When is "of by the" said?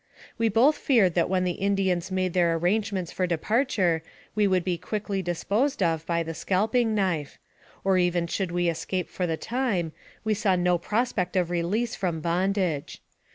5.83-6.33